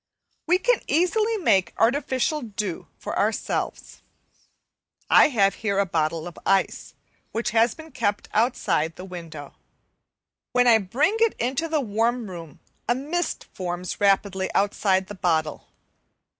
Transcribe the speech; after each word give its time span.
We 0.47 0.57
can 0.57 0.81
easily 0.87 1.37
make 1.37 1.73
artificial 1.77 2.41
dew 2.41 2.87
for 2.97 3.19
ourselves. 3.19 4.01
I 5.11 5.27
have 5.27 5.53
here 5.61 5.77
a 5.77 5.85
bottle 5.85 6.25
of 6.27 6.39
ice 6.43 6.95
which 7.33 7.51
has 7.51 7.75
been 7.75 7.91
kept 7.91 8.27
outside 8.33 8.95
the 8.95 9.05
window. 9.05 9.53
When 10.53 10.65
I 10.65 10.79
bring 10.79 11.17
it 11.19 11.35
into 11.37 11.67
the 11.67 11.81
warm 11.81 12.31
room 12.31 12.59
a 12.89 12.95
mist 12.95 13.45
forms 13.53 14.01
rapidly 14.01 14.49
outside 14.55 15.05
the 15.05 15.13
bottle. 15.13 15.67